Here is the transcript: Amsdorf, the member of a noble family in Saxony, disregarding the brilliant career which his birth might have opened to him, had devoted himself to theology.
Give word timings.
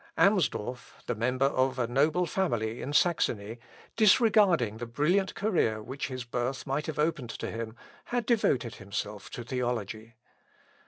Amsdorf, 0.17 0.93
the 1.05 1.13
member 1.13 1.45
of 1.45 1.77
a 1.77 1.85
noble 1.85 2.25
family 2.25 2.81
in 2.81 2.91
Saxony, 2.91 3.59
disregarding 3.95 4.77
the 4.77 4.87
brilliant 4.87 5.35
career 5.35 5.79
which 5.79 6.07
his 6.07 6.23
birth 6.23 6.65
might 6.65 6.87
have 6.87 6.97
opened 6.97 7.29
to 7.29 7.51
him, 7.51 7.75
had 8.05 8.25
devoted 8.25 8.77
himself 8.77 9.29
to 9.29 9.43
theology. 9.43 10.15